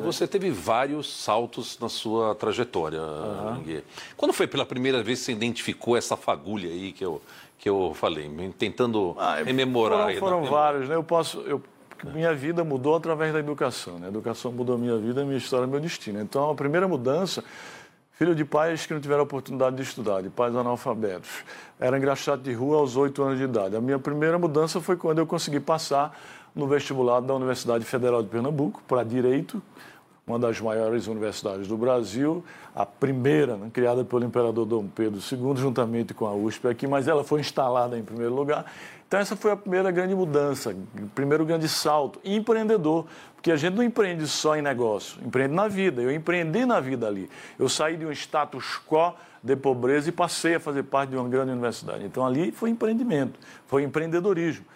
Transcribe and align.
Né? 0.00 0.06
Você 0.06 0.26
teve 0.26 0.50
vários 0.50 1.22
saltos 1.22 1.78
na 1.78 1.88
sua 1.88 2.34
trajetória, 2.34 3.00
uhum. 3.00 3.82
Quando 4.16 4.32
foi 4.32 4.46
pela 4.46 4.64
primeira 4.64 5.02
vez 5.02 5.20
que 5.20 5.26
você 5.26 5.32
identificou 5.32 5.96
essa 5.96 6.16
fagulha 6.16 6.68
aí 6.68 6.92
que 6.92 7.04
eu, 7.04 7.20
que 7.58 7.68
eu 7.68 7.92
falei, 7.94 8.30
tentando 8.58 9.14
ah, 9.18 9.42
rememorar? 9.42 10.14
Foram, 10.14 10.18
foram 10.18 10.44
vários, 10.44 10.88
né? 10.88 10.94
Eu 10.94 11.04
posso... 11.04 11.40
Eu, 11.40 11.62
minha 12.04 12.32
vida 12.32 12.62
mudou 12.62 12.94
através 12.94 13.32
da 13.32 13.40
educação. 13.40 13.98
Né? 13.98 14.06
A 14.06 14.08
educação 14.08 14.52
mudou 14.52 14.76
a 14.76 14.78
minha 14.78 14.96
vida, 14.96 15.22
a 15.22 15.24
minha 15.24 15.36
história, 15.36 15.66
meu 15.66 15.80
destino. 15.80 16.20
Então, 16.20 16.48
a 16.48 16.54
primeira 16.54 16.86
mudança 16.86 17.42
filho 18.18 18.34
de 18.34 18.44
pais 18.44 18.84
que 18.84 18.92
não 18.92 19.00
tiveram 19.00 19.22
oportunidade 19.22 19.76
de 19.76 19.82
estudar, 19.82 20.20
de 20.22 20.28
pais 20.28 20.54
analfabetos. 20.56 21.30
Era 21.78 21.96
engraxado 21.96 22.42
de 22.42 22.52
rua 22.52 22.78
aos 22.78 22.96
oito 22.96 23.22
anos 23.22 23.38
de 23.38 23.44
idade. 23.44 23.76
A 23.76 23.80
minha 23.80 23.96
primeira 23.96 24.36
mudança 24.36 24.80
foi 24.80 24.96
quando 24.96 25.18
eu 25.18 25.26
consegui 25.26 25.60
passar 25.60 26.18
no 26.52 26.66
vestibular 26.66 27.20
da 27.20 27.32
Universidade 27.32 27.84
Federal 27.84 28.20
de 28.20 28.28
Pernambuco 28.28 28.82
para 28.88 29.04
Direito, 29.04 29.62
uma 30.28 30.38
das 30.38 30.60
maiores 30.60 31.06
universidades 31.06 31.66
do 31.66 31.76
Brasil, 31.76 32.44
a 32.74 32.84
primeira, 32.84 33.56
né, 33.56 33.70
criada 33.72 34.04
pelo 34.04 34.24
imperador 34.24 34.66
Dom 34.66 34.86
Pedro 34.86 35.18
II, 35.18 35.56
juntamente 35.56 36.12
com 36.12 36.26
a 36.26 36.34
USP 36.34 36.68
aqui, 36.68 36.86
mas 36.86 37.08
ela 37.08 37.24
foi 37.24 37.40
instalada 37.40 37.98
em 37.98 38.02
primeiro 38.02 38.34
lugar. 38.34 38.70
Então, 39.06 39.18
essa 39.18 39.34
foi 39.34 39.50
a 39.50 39.56
primeira 39.56 39.90
grande 39.90 40.14
mudança, 40.14 40.70
o 40.70 41.08
primeiro 41.14 41.46
grande 41.46 41.66
salto. 41.66 42.20
E 42.22 42.36
empreendedor, 42.36 43.06
porque 43.34 43.50
a 43.50 43.56
gente 43.56 43.74
não 43.74 43.82
empreende 43.82 44.26
só 44.26 44.54
em 44.54 44.60
negócio, 44.60 45.18
empreende 45.24 45.54
na 45.54 45.66
vida. 45.66 46.02
Eu 46.02 46.12
empreendi 46.12 46.66
na 46.66 46.78
vida 46.78 47.06
ali. 47.06 47.30
Eu 47.58 47.70
saí 47.70 47.96
de 47.96 48.04
um 48.04 48.12
status 48.12 48.78
quo 48.86 49.14
de 49.42 49.56
pobreza 49.56 50.10
e 50.10 50.12
passei 50.12 50.56
a 50.56 50.60
fazer 50.60 50.82
parte 50.82 51.10
de 51.10 51.16
uma 51.16 51.26
grande 51.26 51.52
universidade. 51.52 52.04
Então, 52.04 52.26
ali 52.26 52.52
foi 52.52 52.68
empreendimento, 52.68 53.40
foi 53.66 53.82
empreendedorismo. 53.82 54.66